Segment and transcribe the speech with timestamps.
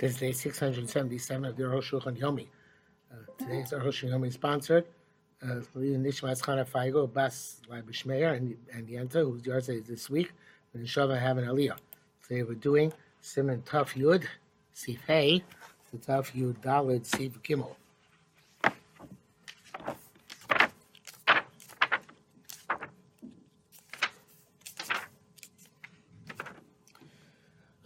[0.00, 2.48] Is day 677 of the Rosh Shulchan Yomi.
[3.10, 4.84] Uh, today's Rosh Yomi is sponsored.
[5.42, 10.32] Uh, Nishmas Chana Feigo, Bas Bishmeyer, and and Yenta, whose yard is this week.
[10.74, 11.78] And Shava have an Aliyah.
[12.26, 14.26] Today we're doing Simon Tuf Yud,
[14.74, 15.42] Sif Hey,
[15.90, 17.74] the Tuf Yud Dalid Sif Gimel.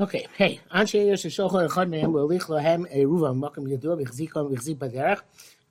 [0.01, 5.19] Okay, hey, Yesh Shochon Echad Mehem Ulich Lohem Eruva Makam Yadua V'chzikon V'chzik Baderech.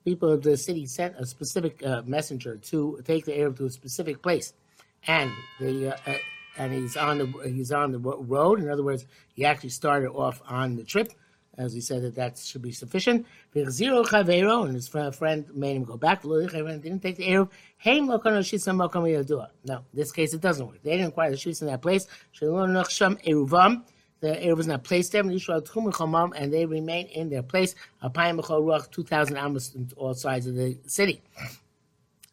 [0.04, 3.70] People of the city sent a specific uh, messenger to take the Arab to a
[3.70, 4.52] specific place,
[5.06, 6.18] and the uh, uh,
[6.58, 8.60] and he's on the he's on the road.
[8.60, 11.10] In other words, he actually started off on the trip,
[11.56, 13.24] as he said that that should be sufficient.
[13.70, 16.20] Zero Chavero and his friend made him go back.
[16.20, 17.50] Didn't take the Arab.
[17.78, 19.46] Hey, Yadua.
[19.64, 20.82] No, this case it doesn't work.
[20.82, 22.06] They didn't acquire the shus in that place.
[24.20, 27.74] The was not placed there, and they remain in their place.
[28.02, 31.22] Two thousand amos on all sides of the city.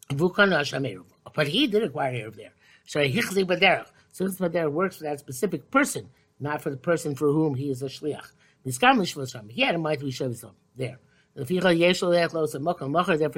[0.09, 2.53] But he did acquire Erev there.
[2.85, 3.87] So Hichzi Baderach.
[4.11, 7.69] So this Baderach works for that specific person, not for the person for whom he
[7.69, 8.31] is a shliach.
[8.63, 10.99] He had a mind to be Shavuot there.
[11.35, 11.71] Therefore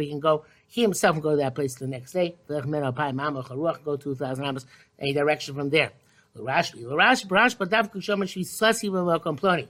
[0.04, 2.36] he can go, he himself can go to that place the next day.
[2.48, 4.66] Go 2,000 amos,
[5.00, 5.92] any direction from there.
[6.40, 9.68] Rashi, Rashi, Rashi, but Dav Kushama Shvi Sasi V'Makom Ploni.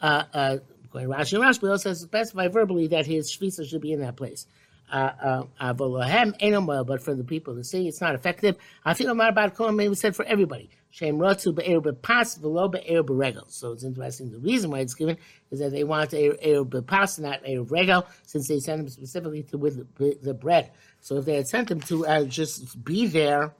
[0.00, 0.58] Uh,
[0.94, 4.46] Rashi and Rashi also specify verbally that his shvisa should be in that place.
[4.92, 8.56] Uh, uh, but for the people of the city, it's not effective.
[8.84, 10.70] I feel about Kohen maybe said for everybody.
[10.90, 13.50] Shem Rotsu Be'er Be'pas V'lo Be'er Be'regel.
[13.50, 14.30] So it's interesting.
[14.30, 15.16] The reason why it's given
[15.50, 19.58] is that they want Eir Be'pas, not Eir Be'regel, since they sent him specifically to
[19.58, 20.70] with the, the bread.
[21.00, 23.52] So if they had sent him to uh, just be there,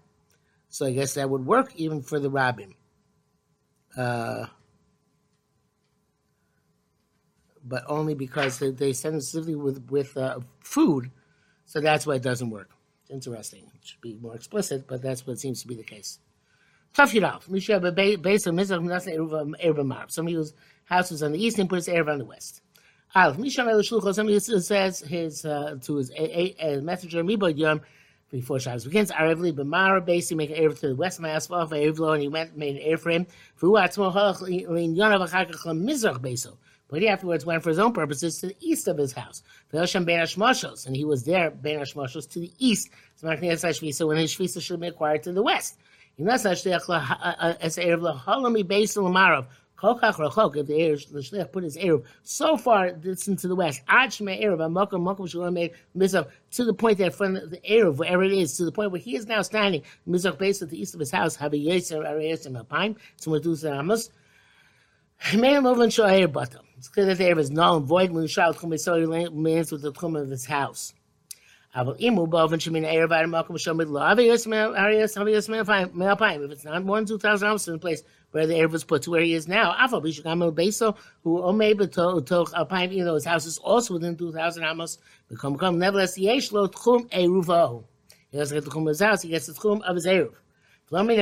[0.75, 2.75] so I guess that would work even for the rabbin.
[3.97, 4.47] Uh,
[7.65, 11.13] but only because they, they send specifically with with uh, food,
[11.65, 12.71] so that's why it doesn't work.
[13.09, 13.71] Interesting.
[13.73, 16.19] It should be more explicit, but that's what seems to be the case.
[16.93, 17.49] Tough Yirav.
[17.49, 20.11] Misha base of Mizrach Erbamar.
[20.11, 20.55] Somebody whose
[20.87, 22.63] house was on the east and put his Erev on the west.
[23.15, 23.63] Alf Misha
[24.13, 27.81] Somebody says his uh, to his a, a, a messenger Mibo Yom
[28.35, 29.13] before Shabbos begins.
[29.13, 32.29] Arevli b'mara basically make an air to the west my asphalt for Erevlo, and he
[32.29, 33.27] went made an air for him.
[36.89, 39.43] But he afterwards went for his own purposes to the east of his house.
[39.73, 42.91] And he was there, Ben Hashmoshos, to the east.
[43.15, 43.39] So when
[44.19, 45.79] his shvisa should be acquired to the west.
[49.85, 53.55] Kolkach Rachok, if the Erev, the Shliach put his Erev so far distant to the
[53.55, 57.97] west, Ad Shmei Erev, Amakom, Makom Shalom Mizrach, to the point that from the Erev,
[57.97, 60.81] wherever it is, to the point where he is now standing, Mizrach based at the
[60.81, 62.03] east of his house, have Yeser,
[62.57, 64.09] Alpine, so and Amos.
[65.37, 66.63] May move and show Erev Batam.
[66.79, 69.71] It's clear that the Erev is null and void when you shout Chum Esori lands
[69.71, 70.95] with the Chum of his house.
[71.77, 72.01] If it's
[76.65, 79.11] not more than two thousand amos in the place where the erev was put to
[79.11, 80.09] where he is now, who.
[80.09, 80.23] You
[83.05, 84.99] know his house is also within two thousand amos.
[85.29, 86.15] Become come nevertheless.
[86.15, 86.63] He doesn't get
[88.65, 90.33] the tchum of his house; he gets the tchum of his eruv.
[90.91, 91.19] We don't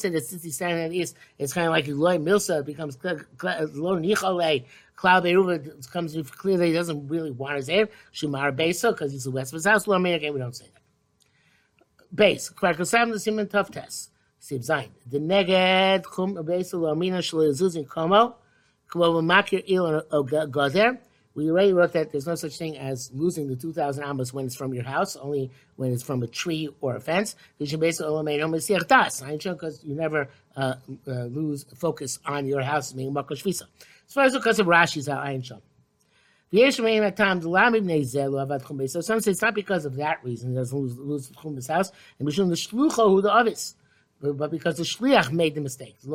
[0.00, 2.64] say that since he's standing at east, it's kind of like loy milsa.
[2.64, 4.64] Becomes lo nichale
[5.00, 7.88] Cloud Beruva comes clear that he doesn't really want his heir.
[8.12, 9.86] Shumar Besa, because he's the west of his house.
[9.86, 10.82] Lo again, we don't say that.
[12.14, 12.50] Base.
[12.50, 14.10] Kvarkosam the Simon tough test.
[14.38, 14.90] Sib Zain.
[15.10, 18.34] The Neged Chum Besa Lo Amina Shalazuzin Komo.
[18.90, 20.02] Kmo Makir Il
[20.48, 20.98] Gozer.
[21.34, 24.56] We already wrote that there's no such thing as losing the 2,000 amos when it's
[24.56, 27.36] from your house, only when it's from a tree or a fence.
[27.58, 27.78] Because you
[29.94, 30.74] never uh,
[31.06, 33.46] uh, lose focus on your house being Makosh.
[33.46, 33.62] As
[34.08, 35.60] far as the because of Rashi's Ayin Sham.
[36.52, 36.58] So
[39.00, 42.28] some say it's not because of that reason he doesn't lose, the Chum's house, and
[42.28, 43.76] Mishum the Shlucho who the Avis,
[44.20, 45.94] but because the Shliach made the mistake.
[46.02, 46.10] You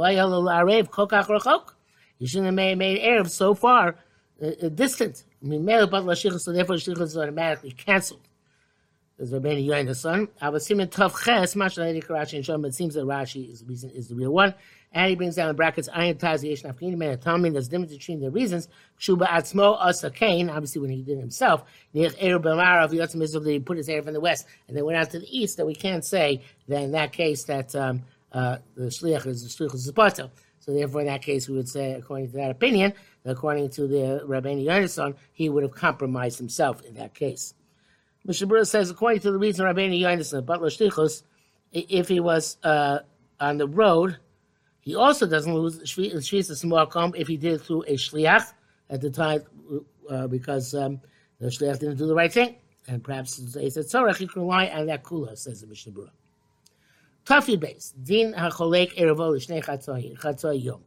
[2.27, 3.95] shouldn't have made, made so far
[4.41, 5.17] uh, distant.
[5.41, 8.27] So therefore the Shliach is automatically cancelled.
[9.17, 10.27] There's Rabbeinu Yoin the son.
[10.41, 13.89] Avasim Tov Ches, Mashallah Karachi and Shom, but it seems that Rashi is the reason
[13.91, 14.53] is the real one.
[14.91, 17.53] And he brings down in brackets Ayin Taz Yesh Nafkinim and Talmud.
[17.53, 18.67] There's difference between the reasons.
[18.97, 21.63] Shuba Atzmo Asa Kain, obviously when he did it himself.
[21.93, 24.83] Nich Erev Bamar of Yotzim Israel, he put his Erev in the west and then
[24.83, 25.57] went out to the east.
[25.57, 28.03] That we can't say that in that case that um,
[28.33, 30.29] uh, the Shliach is the Shliach is Zapato.
[30.59, 32.93] So therefore, in that case, we would say, according to that opinion,
[33.25, 37.53] according to the Rabbeinu Yonason, he would have compromised himself in that case.
[38.27, 41.23] Mishabura says, according to the reason Rabbeinu Yonason, Butler Shlichus,
[41.71, 42.99] if he was uh,
[43.39, 44.17] on the road
[44.85, 48.53] He also doesn't lose Shvisa Smarkom if he did it through a Shliach
[48.91, 49.41] at the time
[50.09, 51.01] uh, because um,
[51.39, 52.57] the Shliach didn't do the right thing.
[52.87, 56.11] And perhaps he said, Tzorach, he can rely on that Kula, says the Mishnah Berurah.
[57.25, 57.95] Tafi base.
[58.03, 60.83] Din hacholek eravo l'shnei chatzoy yom.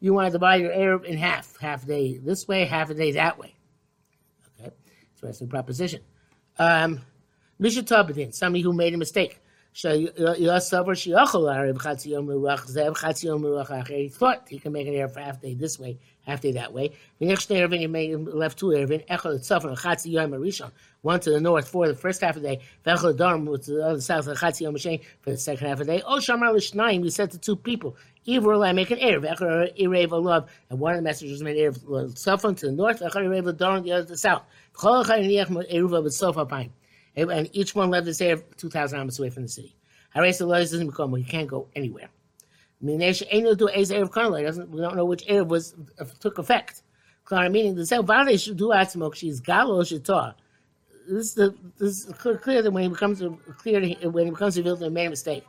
[0.00, 1.56] You want to divide your Erev in half.
[1.58, 3.54] Half a day this way, half a day that way.
[4.60, 4.72] Okay?
[5.20, 6.00] The proposition.
[6.58, 7.00] Um,
[7.60, 9.40] Mishatabadin, somebody who made a mistake.
[9.82, 9.82] He
[14.08, 16.92] thought he can make an error for half day this way, day that way.
[17.18, 19.06] The next day, he made left two erevin.
[19.06, 20.70] Echol tzafar chatzi yom rishon,
[21.02, 22.60] one to the north for the first half of the day.
[22.84, 24.76] Vechol darm to the other south chatzi yom
[25.20, 26.02] for the second half of the day.
[26.06, 27.96] Oh shamar l'shnayim, we said to two people.
[28.26, 31.78] Will I make an erev, echol erev love, and one of the messengers made erev
[31.78, 34.42] tzafar to the north, echol erev darm the other to the south.
[34.74, 36.72] Chol niach erev sofa pine
[37.16, 39.74] and each one left his hair 2,000 amos away from the city.
[40.14, 42.08] Haresa doesn't become, he can't go anywhere.
[44.44, 46.82] Doesn't, we don't know which Erev was uh, took effect.
[47.30, 47.86] Meaning the
[48.38, 50.34] should do atzmok, she's galo shetor.
[51.08, 53.22] This is the this is clear that when he becomes
[53.58, 53.80] clear
[54.10, 55.44] when he becomes revealed that he made a mistake.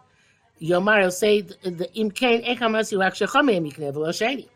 [0.62, 4.50] Yomar will say the imkain ekamas you actually a.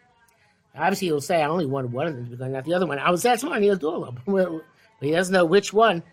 [0.75, 2.97] Obviously he'll say I only wanted one of them because not the other one.
[2.97, 4.19] I was that smart, he'll do a them.
[4.99, 6.03] But he doesn't know which one.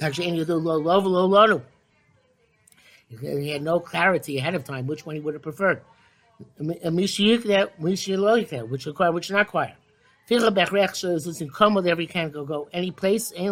[0.00, 0.28] Actually,
[3.20, 5.82] he had no clarity ahead of time which one he would have preferred.
[6.58, 7.18] Which
[8.86, 9.76] require, which not require.
[10.28, 13.32] It's incumbent every can go go any place.
[13.36, 13.48] Which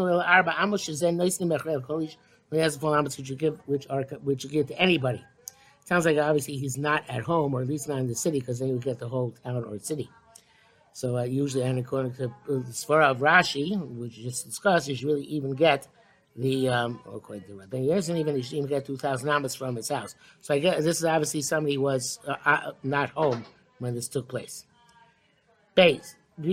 [3.91, 5.25] are which you give to anybody.
[5.85, 8.61] Sounds like obviously he's not at home, or at least not in the city, because
[8.61, 10.09] then you get the whole town or city.
[10.93, 14.95] So uh, usually, and according to the Svara of Rashi, which you just discussed, you
[14.95, 15.87] should really even get
[16.37, 19.89] the um, according to Rabbi doesn't even he even get two thousand amas from his
[19.89, 20.15] house.
[20.41, 23.45] So I guess this is obviously somebody was uh, uh, not home
[23.79, 24.65] when this took place.
[25.75, 26.17] Base.
[26.39, 26.47] If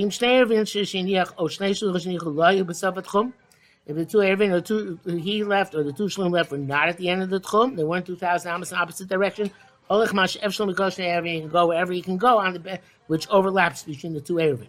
[3.96, 6.98] the two Ervin or two he left or the two Shalom left were not at
[6.98, 9.50] the end of the Tchum, they weren't two thousand amas in opposite direction.
[9.90, 14.14] Olech Mash Evshalom Ervin can go wherever he can go on the which overlaps between
[14.14, 14.68] the two Ervin.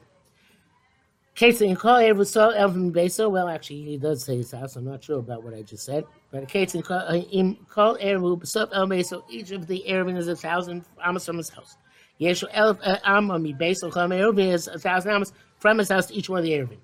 [1.39, 3.31] Case in call Erev so Elvin Beso.
[3.31, 4.75] Well, actually, he does say his house.
[4.75, 6.05] I'm not sure about what I just said.
[6.33, 9.23] But case in call Erev so El Beso.
[9.31, 11.77] Each of the Erevin is a thousand amos from his house.
[12.17, 16.15] Yesh Elf uh, Amami Beso Chol Erevin is a thousand amos from his house to
[16.15, 16.79] each one of the Erevin.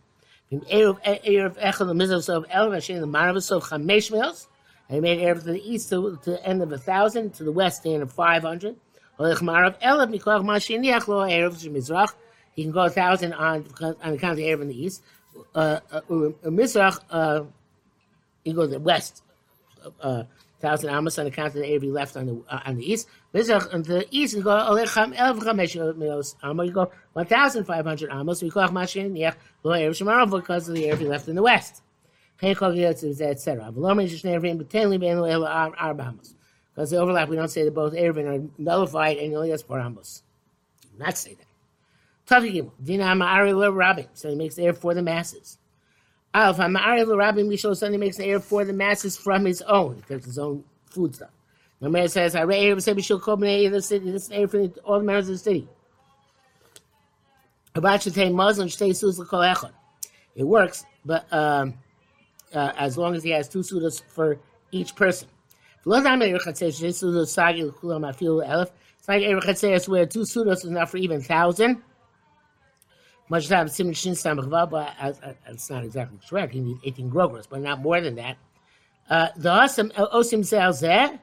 [0.53, 4.47] Erev Erev Echel the Mizos of El Hashem the Maravas of Chamesh Mils.
[4.89, 7.43] And he made Erev to the east to, to the end of a thousand, to
[7.43, 8.77] the west to the end of five hundred.
[9.19, 12.13] Olech Marav Elav Mikoch Mashiniach Lo Erev Shemizrach.
[12.55, 15.03] He can go a thousand on on account of the air in the east.
[15.55, 16.01] Uh, uh,
[16.45, 17.45] Mizrach, uh,
[18.45, 19.23] he goes the west.
[20.01, 20.25] Uh,
[20.61, 23.09] thousand amos on account of the he left on the uh, on the east.
[23.35, 24.41] Mizrach on the east, he.
[24.41, 24.45] You
[26.73, 28.43] go one thousand five hundred amos.
[28.43, 31.83] We call erev shemarav because of the he left in the west.
[36.75, 39.81] Because they overlap, we don't say that both Erevin are nullified and only has four
[39.81, 40.23] amos.
[40.99, 41.47] Not say that.
[42.27, 44.05] Tavigim, Dina Ma'ari Rabbi.
[44.15, 45.59] So he makes air for the masses.
[46.33, 50.25] Alf Ma'ari Rabbi Mishal Sunday makes the air for the masses from his own, because
[50.25, 51.31] his own food stuff.
[51.81, 54.99] The mayor says, I read Arab said Mishal Kobnei the city, this air for all
[54.99, 55.69] the members of the city.
[57.75, 59.73] Shatei Muslim Shtei Suz Kol Echad.
[60.35, 61.75] It works, but um,
[62.55, 64.39] uh, as long as he has two sudas for
[64.73, 65.29] each person.
[65.87, 66.57] It's like Erichat
[69.57, 71.83] says where two sudas is not for even thousand.
[73.29, 74.95] Much time Simon Shin Samachva, but
[75.49, 76.55] it's not exactly correct.
[76.55, 78.37] You need 18 grogros, but not more than that.
[79.09, 81.19] Uh, the Osim uh, Zeh,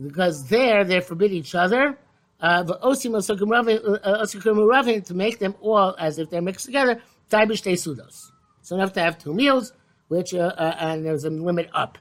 [0.00, 1.98] because there they forbid each other.
[2.40, 7.02] Uh, the Osim Ravin to make them all as if they're mixed together.
[7.30, 8.30] Taibish Sudos.
[8.62, 9.72] So enough to have two meals,
[10.08, 11.98] which uh, uh, and there's a limit up.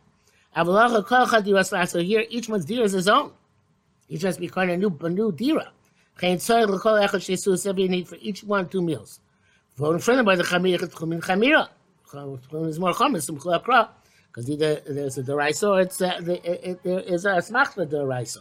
[0.55, 3.31] So here, each one's deer is his own.
[4.07, 5.71] Each has to be kind of a new, a new dira.
[6.21, 6.29] You
[7.89, 9.19] need for each one two meals.
[9.79, 11.69] Voting for them by the Chamir Chumin Chamira.
[12.11, 13.89] Chumin is more from Akra
[14.27, 18.39] because either there's a deraisa it's uh, the, it, it, there is a smachta deraisa.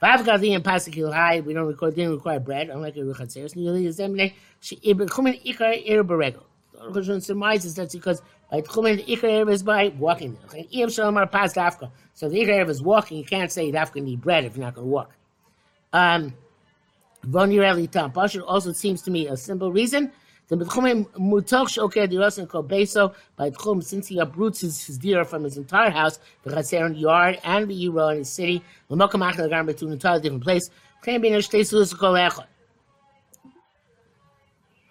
[0.00, 3.56] Vav Gadi and Pasik High, we don't record, didn't require bread, unlike a Ruchat Seres.
[3.56, 4.16] Nearly is them,
[4.60, 6.44] she Ibn Chumin Ikar Ir Berego.
[6.76, 10.38] Roshon surmises that's because by Chumin Ikar is by walking.
[10.70, 11.90] Im Shalomar Pas Dafka.
[12.12, 14.86] So the Ikar is walking, you can't say Dafka need bread if you're not going
[14.86, 15.10] to walk.
[15.92, 16.32] Um,
[17.24, 20.12] Von Yireli Tam Pashut also seems to me a simple reason
[20.48, 25.44] the B'tchumim mutoch shokeh dirasin kol by Tchum since he uproots his, his deer from
[25.44, 29.22] his entire house, the Chatzer in the yard and the Yiro in his city, L'mokom
[29.28, 30.68] achel agar to an entirely different place.
[31.06, 31.22] I'm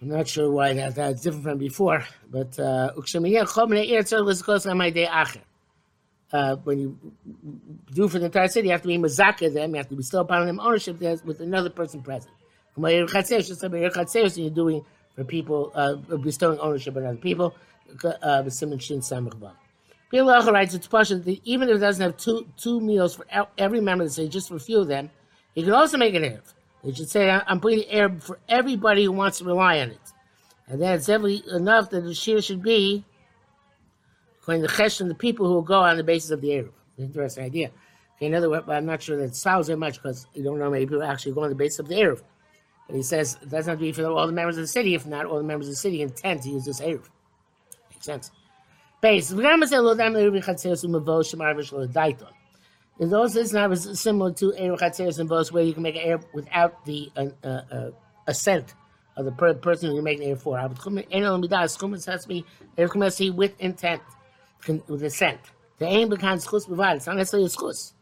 [0.02, 2.92] not sure why that, that's different from before, but uh,
[6.34, 6.98] uh, when you
[7.92, 10.02] do for the entire city, you have to be mazaka them, you have to be
[10.02, 12.32] still upon them ownership there with another person present.
[12.76, 13.06] You're
[14.50, 14.84] doing
[15.14, 17.54] for people, uh, bestowing ownership on other people.
[18.02, 18.42] Uh,
[20.12, 23.26] Bilacha writes it's possible that even if it doesn't have two two meals for
[23.58, 25.10] every member, say just for a few of them,
[25.54, 26.52] you can also make an Erev.
[26.84, 30.12] You should say, I'm putting Erev for everybody who wants to rely on it.
[30.68, 33.04] And then it's definitely enough that the share should be
[34.40, 36.70] according to Chesh and the people who will go on the basis of the Erev.
[36.98, 37.70] Interesting idea.
[38.16, 40.58] Okay, in other words, I'm not sure that it sounds very much because you don't
[40.58, 42.22] know many people actually go on the basis of the Erev.
[42.86, 45.06] But he says doesn't have to be for all the members of the city, if
[45.06, 47.08] not all the members of the city intend to use this Erev.
[47.90, 48.30] Makes sense.
[49.00, 49.30] Base.
[49.30, 49.38] In
[53.10, 56.24] those, it's not similar to Erev Chatzeres and Vos, where you can make an Erev
[56.32, 57.90] without the uh, uh, uh,
[58.28, 58.74] assent
[59.16, 60.56] of the per- person you're making Erev for.
[60.56, 62.44] Chumash has to be
[63.30, 64.02] with intent,
[64.86, 65.40] with assent.
[65.78, 66.46] The aim becomes.
[66.52, 67.94] It's not necessarily a.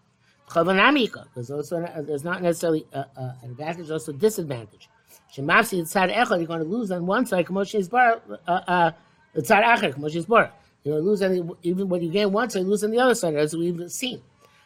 [0.52, 4.88] Chavanamika, because also there's not necessarily an advantage, also disadvantage.
[5.34, 7.46] Shemafsi tzad echad, you're going to lose on one side.
[7.46, 8.90] Kamoshe is bar, uh, uh,
[9.36, 10.52] tzad acher, kamoshe is bar.
[10.84, 13.14] You know, lose any, even when you gain one side, you lose on the other
[13.14, 14.20] side, as we've seen.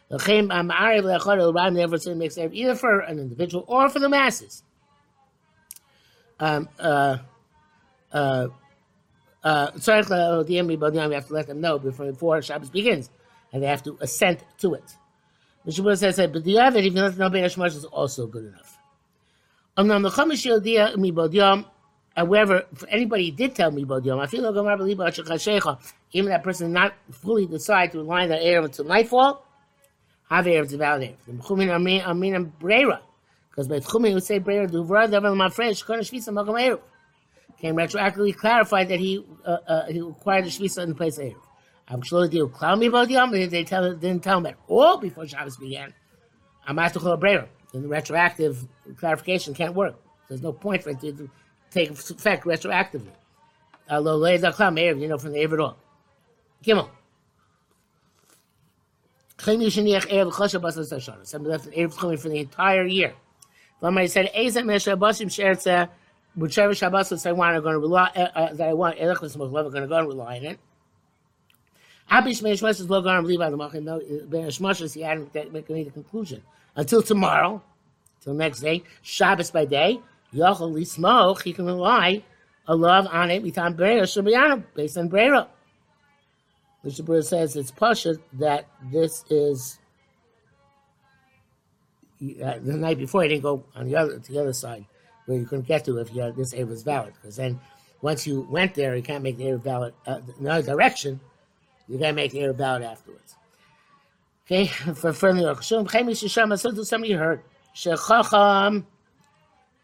[0.09, 0.25] Makes
[2.37, 4.63] Either for an individual or for the masses.
[6.39, 7.17] Um, uh,
[8.13, 8.47] uh,
[9.43, 13.09] uh, we have to let them know before, before Shabbos begins,
[13.51, 14.95] and they have to assent to it.
[15.67, 18.77] The Shabbos says, the other, even if no Bein is also good enough.
[22.15, 25.77] However, if anybody did tell me about Yom, I feel like
[26.13, 29.45] even that person not fully decide to align that air until nightfall,
[30.29, 32.05] have Erev to valid Erev.
[32.07, 33.01] I mean, Brera.
[33.49, 36.79] Because by Tchumin would say Brera, Duvra, Devel, my friend, Shkona Shvisa, Magam Erev.
[37.59, 41.25] Came retroactively clarified that he uh, uh, he required the Shvisa in the place of
[41.25, 41.46] Erev.
[41.89, 45.25] I'm sure they clown me about Yom, they tell, didn't tell him at all before
[45.25, 45.93] Shabbos began.
[46.65, 47.47] I'm at the Brera.
[47.71, 48.67] Then the retroactive
[48.97, 49.95] clarification can't work.
[50.27, 51.29] There's no point for it to
[51.71, 53.11] take effect retroactively.
[53.89, 55.77] Although later come you know, from the Erev all.
[56.63, 56.89] Gimel.
[59.39, 60.07] Somebody left
[61.67, 63.13] an Erev coming for the entire year.
[63.79, 65.89] Somebody said, "Ezet meshabasim shertza."
[66.35, 68.97] Whichever Shabbos I want, I'm going to rely uh, uh, that I want.
[68.99, 70.59] Elachos Mochlev, I'm going to go and rely on it.
[72.11, 73.83] Abish Meishmas is to believe on the Machim.
[73.83, 75.33] No, Ben Shmashas, he hadn't
[75.69, 76.41] made a conclusion
[76.75, 77.61] until tomorrow,
[78.21, 79.99] till next day, Shabbos by day.
[80.33, 82.23] Yochel Smoke, he can rely
[82.67, 85.47] a love on it mitam Brera Shabbayana, based on Brera.
[86.85, 87.03] Mr.
[87.03, 89.79] Brewer says it's Pasha that this is
[92.21, 94.85] uh, the night before he didn't go on the other to the other side
[95.25, 97.59] where you couldn't get to if you had, this air was valid because then
[98.01, 101.19] once you went there you can't make the air valid uh, in another direction
[101.87, 103.35] you gotta make air valid afterwards.
[104.45, 105.53] Okay, for further
[106.85, 107.41] somebody heard
[107.75, 108.85] Shechacham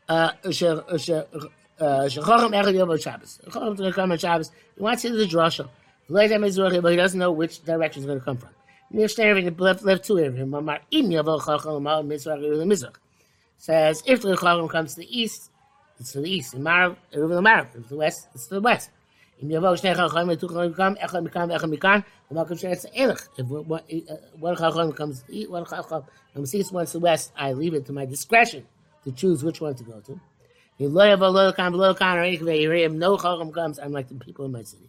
[0.09, 1.43] uh, Shechacham
[1.79, 3.39] uh, uh, Echad Yom Shabbos.
[3.45, 4.51] Chacham to come on Shabbos.
[4.75, 5.69] He wants to see the drasha.
[6.09, 8.49] But he doesn't know which direction it's to come from.
[8.91, 10.51] Near left, left two of him.
[13.57, 15.49] Says if the Chacham comes to the east,
[15.99, 16.55] it's to the east.
[16.55, 17.75] Marav, over the Marav.
[17.75, 18.91] If the west, it's to the west.
[19.42, 22.00] אם יבואו שני חכמים ותו חכמים, אחד מכאן ואחד מכאן,
[22.30, 23.28] למקום שארץ הערך.
[23.36, 23.44] If
[24.40, 26.02] one chacham comes to east, one chacham
[26.34, 28.62] comes east, one to the west, I leave it to my discretion
[29.04, 30.20] to choose which one to go to.
[30.78, 34.16] If lo yavo lo kan below kan or anything, no chacham comes, I'm like the
[34.16, 34.88] people in my city.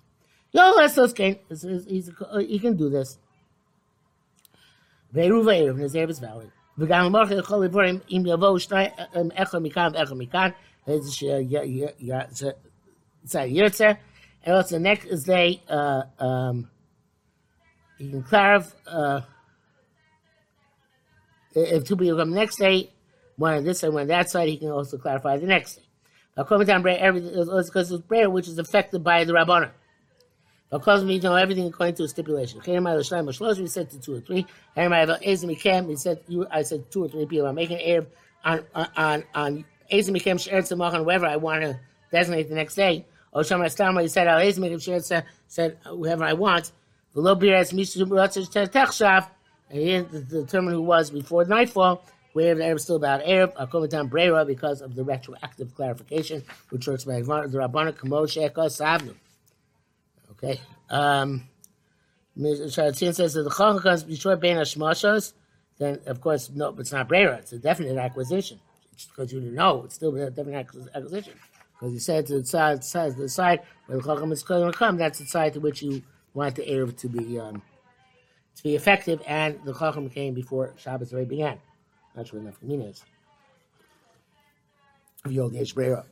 [0.52, 1.36] Yo, let's let's gain.
[2.54, 3.20] He can do this.
[5.14, 6.50] Ve'eruv ve'eruv, nezev is valid.
[6.82, 8.88] וגם אמר יכול לברם אם יבואו שני
[9.34, 10.50] אחד מכאן ואחד מכאן,
[13.24, 13.92] זה ירצה,
[14.45, 16.69] and also the next day, uh, um,
[17.99, 19.21] you can clarify, uh,
[21.55, 22.91] if two people come the next day,
[23.37, 25.83] one on this side, one on that side, he can also clarify the next day.
[26.37, 29.71] According to everything, is because it's prayer which is affected by the Rabbana.
[30.71, 32.61] Because we know everything according to a stipulation.
[32.67, 34.45] We said to two or three.
[34.77, 36.47] We said you.
[36.51, 37.47] I said two or three people.
[37.47, 38.07] I'm making air
[38.45, 41.79] on on on Ezemikem Sheretz whoever I want to
[42.11, 43.07] designate the next day.
[43.35, 46.71] Or Shama Stama, he said, Ezemikem Sheretz said uh, whoever I want.
[47.15, 49.29] The low beer as Mishu Techshaf,
[49.69, 52.05] and he didn't determine who was before nightfall.
[52.33, 56.89] Where the Arab still about Arab, uh, Akomatam Brera, because of the retroactive clarification, which
[56.89, 59.15] works by the Rabbana Kamoshe Savnu.
[60.33, 60.61] Okay.
[60.91, 61.45] Um,
[62.37, 65.33] uh, Sharatzin says that the Chacham comes before Ben Hashmashas,
[65.79, 67.37] then of course no, it's not brera.
[67.37, 68.59] It's a definite acquisition.
[69.09, 69.85] Because you know.
[69.85, 71.35] It's still a definite acquisition
[71.85, 74.77] because you said to the side, side the side where the chacham is going to
[74.77, 74.97] come.
[74.97, 77.61] That's the side to which you want the eruv to be um,
[78.57, 81.59] to be effective, and the chacham came before Shabbos already began.
[82.17, 83.05] Not sure enough is.
[85.29, 86.07] Yod Yesh Brera.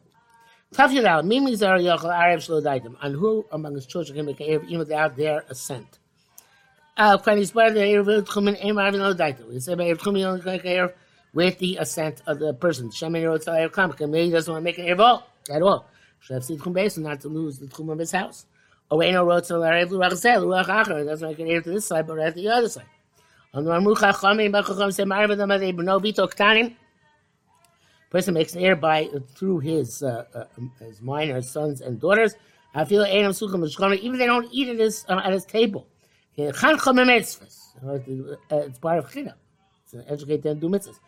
[0.72, 4.40] Tav Yadal, Mimi Zar Yochel Arab Shlo Daitim, on who among his children can make
[4.40, 6.00] an Erev even without their assent.
[6.96, 9.50] When he's part the Erev Tchumen, Eim Arvin Lo Daitim.
[9.52, 10.92] He said, Erev Tchumen, only can make Erev
[11.32, 12.90] with the assent of the person.
[12.90, 15.86] Shemin Yerot Zal Erev Kam, maybe he doesn't want to make an Erev at all.
[16.20, 18.46] Should have seen Tchum Beis, not to lose the Tchum of his house.
[18.90, 22.06] Or Eino Rot Zal Erev Luach Zel, Luach Acher, make an Erev to this side,
[22.06, 22.86] but at the other side.
[23.54, 24.12] On the Ramucha
[26.02, 26.76] Vito Ktanim,
[28.12, 30.44] person makes an heir by through his uh, uh,
[30.84, 32.34] his minor sons and daughters.
[32.74, 35.86] I feel even if they don't eat at his uh, at his table.
[36.36, 36.74] It's part
[38.98, 39.36] of china.
[39.90, 40.98] To educate them to do mitzvahs.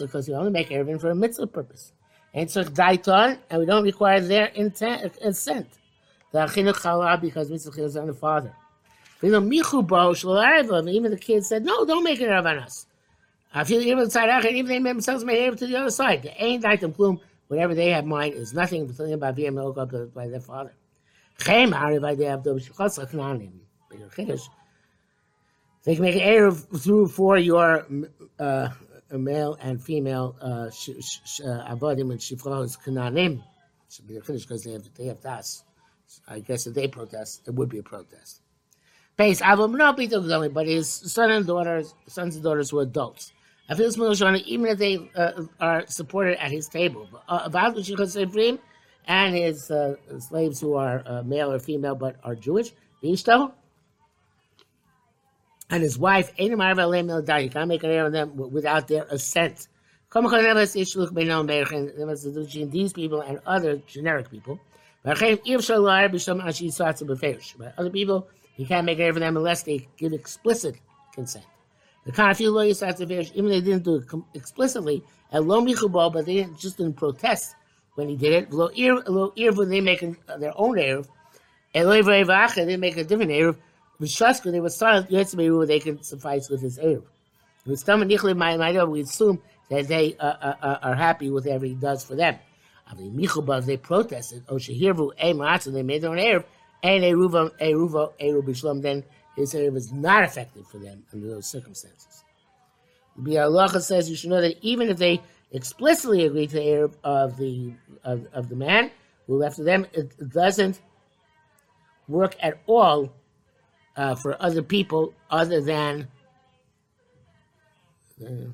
[0.00, 1.92] Because we only make everything for a mitzvah purpose.
[2.36, 5.66] And so daiton, and we don't require their intent, consent.
[6.32, 8.54] The chinuch challah because mitzvah is on the father.
[9.22, 12.86] Even the kids said, no, don't make it on us.
[13.54, 16.24] I feel even even they made themselves may to the other side.
[16.24, 19.78] The ain't item plume, whatever they have mine is nothing but something about being milk
[19.78, 20.74] up by their father.
[21.38, 21.44] They
[25.94, 27.86] can make an air through for your
[28.38, 28.68] uh,
[29.10, 33.42] male and female uh, uh, avodim and shifros kananim.
[33.90, 35.62] Should be finished because they have they have das.
[36.28, 38.40] I guess if they protest, it would be a protest.
[39.16, 43.32] Base avum no but his son and daughters, sons and daughters were adults
[43.68, 47.08] I feel Shana, even if they uh, are supported at his table.
[47.28, 47.48] Uh,
[49.08, 52.72] and his uh, slaves who are uh, male or female but are Jewish,
[55.70, 59.68] and his wife, you can't make an error on them without their assent.
[60.14, 60.92] These
[62.92, 64.60] people and other generic people.
[65.02, 65.36] But other
[67.90, 70.76] people, you can't make an error for them unless they give explicit
[71.12, 71.44] consent.
[72.04, 75.02] The Kafir lawyer starts to finish, even they didn't do it explicitly,
[75.32, 77.56] and lo michubal, but they just didn't protest
[77.94, 78.52] when he did it.
[78.52, 79.02] Lo ir,
[79.52, 80.00] when they make
[80.38, 81.08] their own erev,
[81.74, 83.56] and lo they make a different erev.
[84.00, 85.10] V'shaska, they were silent.
[85.10, 87.04] Yetzmeru, they can suffice with his erev.
[87.64, 91.74] With some nichli we assume that they uh, uh, uh, are happy with whatever he
[91.74, 92.38] does for them.
[92.94, 94.44] Michubav, they protested.
[94.48, 96.44] O shehirvu e they made their own erev,
[96.82, 98.82] and a ruva a ruva a rubishlam.
[98.82, 99.02] Then
[99.34, 102.22] his area was not effective for them under those circumstances.
[103.18, 106.90] The Halacha says you should know that even if they explicitly agree to the heir
[107.02, 107.72] of the
[108.04, 108.90] of, of the man
[109.26, 110.80] who left them, it doesn't
[112.06, 113.12] work at all
[113.96, 116.08] uh, for other people other than
[118.24, 118.50] uh,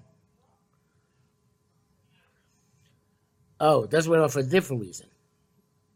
[3.60, 5.06] oh, that's work for a different reason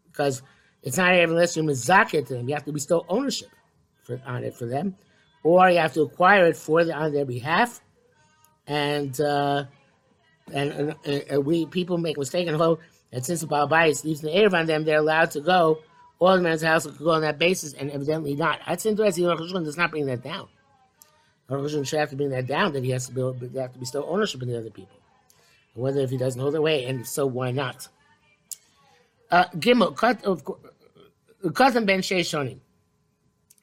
[0.06, 0.42] because
[0.82, 2.48] it's not even unless you're mizakir to them.
[2.48, 3.50] You have to bestow ownership
[4.04, 4.96] for, on it for them,
[5.42, 7.80] or you have to acquire it for the, on their behalf.
[8.66, 9.64] And uh,
[10.52, 12.80] and, and, we people make a mistake and hope
[13.12, 15.80] that since the Balabais leaves the air on them, they're allowed to go.
[16.18, 18.61] All the man's house could go on that basis, and evidently not.
[18.66, 19.26] That's interesting.
[19.26, 20.48] Rosh does not bring that down.
[21.48, 23.79] Rosh should have to bring that down that he has to build, they have to
[23.79, 24.96] bestow ownership in the other people.
[25.74, 27.88] Whether if he doesn't hold their way, and if so, why not?
[29.31, 30.42] Uh, Gimel, cut of
[31.42, 32.61] Katan ben Sheishonim.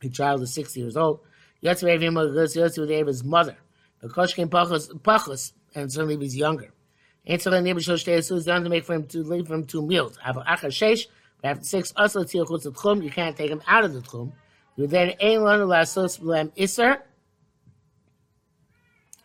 [0.02, 1.22] The child is 60 years old.
[1.64, 3.56] Yotzei Yotze with his mother.
[4.02, 6.72] Because came Pachos, and certainly he's younger.
[7.26, 9.82] Answer the neighbor stay so down to make for him to leave for him two
[9.82, 10.18] meals.
[10.24, 13.84] After Achar Shesh, but after six, also Tzil Chutz Tchum, you can't take him out
[13.84, 14.32] of the Tchum.
[14.76, 17.00] You then Lanu Lasos Blem Isser.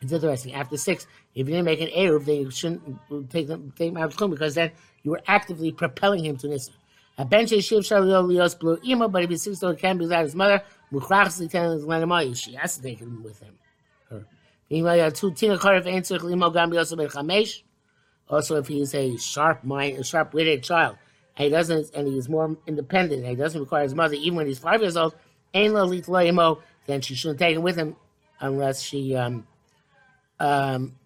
[0.00, 0.54] It's interesting.
[0.54, 3.96] After six, if you didn't make an Eruv, then you shouldn't take them take him
[3.96, 6.70] out of the Tchum because then you were actively propelling him to an Isser.
[7.18, 10.22] A bench shiv shall lios blue ima, but if he's six, it can't be without
[10.22, 10.62] his mother.
[10.92, 12.36] Muchrachs the ten is lenamayu.
[12.36, 13.58] She has to take him with him.
[14.08, 14.24] Her.
[18.30, 20.96] also if he is a sharp mind, a sharp witted child,
[21.38, 24.34] and he doesn't, and he is more independent, and he doesn't require his mother, even
[24.34, 25.14] when he's five years old,
[25.54, 27.94] imo, then she shouldn't take him with him
[28.40, 29.46] unless she, um,
[30.40, 30.96] um,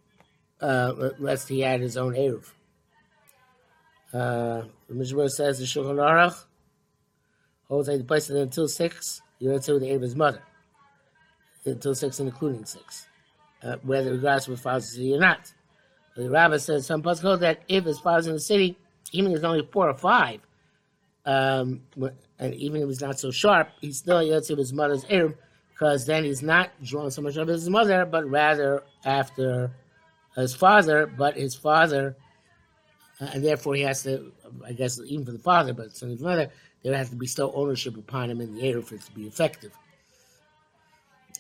[0.61, 2.51] uh, unless he had his own eruv.
[4.14, 6.45] Uh, the Mishnah says the Shulchan Aruch
[7.68, 9.21] holds that he placed it until six.
[9.38, 10.40] You know, until the of his mother,
[11.64, 13.07] until six, and including six,
[13.62, 15.53] uh, whether regards with father's city or not.
[16.14, 18.77] The rabbi says some hold that if his father's in the city,
[19.12, 20.40] even if it's only four or five,
[21.25, 21.83] um,
[22.38, 25.37] and even if he's not so sharp, he's still Yotze his mother's Arab
[25.72, 29.70] because then he's not drawn so much of his mother, but rather after
[30.37, 31.07] his father.
[31.07, 32.16] But his father,
[33.20, 34.33] uh, and therefore he has to,
[34.64, 36.51] I guess, even for the father, but so his mother,
[36.83, 39.72] there has to bestow ownership upon him in the Eruv for it to be effective.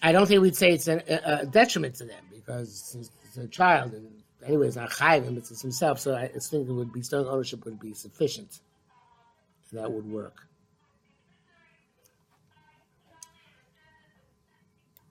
[0.02, 3.92] I don't think we'd say it's a, a detriment to them because it's a child,
[3.92, 6.00] and anyway, it's not chayvim, it's himself.
[6.00, 8.60] So I think it would be bestowing ownership would be sufficient.
[9.72, 10.46] That would work.